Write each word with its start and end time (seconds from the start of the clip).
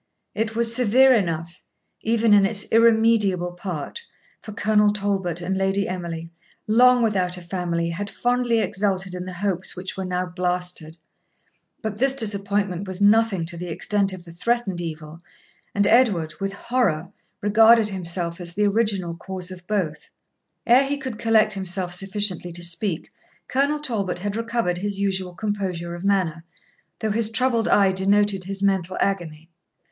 It 0.33 0.55
was 0.55 0.75
severe 0.75 1.13
enough, 1.13 1.61
even 2.01 2.33
in 2.33 2.43
its 2.43 2.65
irremediable 2.71 3.51
part; 3.51 4.01
for 4.41 4.51
Colonel 4.51 4.91
Talbot 4.91 5.41
and 5.41 5.55
Lady 5.55 5.87
Emily, 5.87 6.31
long 6.65 7.03
without 7.03 7.37
a 7.37 7.41
family, 7.43 7.89
had 7.91 8.09
fondly 8.09 8.61
exulted 8.61 9.13
in 9.13 9.25
the 9.25 9.33
hopes 9.33 9.75
which 9.75 9.95
were 9.95 10.03
now 10.03 10.25
blasted. 10.25 10.97
But 11.83 11.99
this 11.99 12.15
disappointment 12.15 12.87
was 12.87 12.99
nothing 12.99 13.45
to 13.45 13.57
the 13.57 13.67
extent 13.67 14.11
of 14.11 14.25
the 14.25 14.31
threatened 14.31 14.81
evil; 14.81 15.19
and 15.75 15.85
Edward, 15.85 16.33
with 16.39 16.53
horror, 16.53 17.13
regarded 17.39 17.89
himself 17.89 18.41
as 18.41 18.55
the 18.55 18.65
original 18.65 19.15
cause 19.15 19.51
of 19.51 19.67
both. 19.67 20.09
Ere 20.65 20.83
he 20.87 20.97
could 20.97 21.19
collect 21.19 21.53
himself 21.53 21.93
sufficiently 21.93 22.51
to 22.53 22.63
speak, 22.63 23.11
Colonel 23.47 23.77
Talbot 23.79 24.17
had 24.17 24.35
recovered 24.35 24.79
his 24.79 24.99
usual 24.99 25.35
composure 25.35 25.93
of 25.93 26.03
manner, 26.03 26.43
though 27.01 27.11
his 27.11 27.29
troubled 27.29 27.67
eye 27.67 27.91
denoted 27.91 28.45
his 28.45 28.63
mental 28.63 28.97
agony. 28.99 29.47